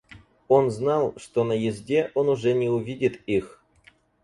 [0.47, 3.61] Он знал, что на езде он уже не увидит их.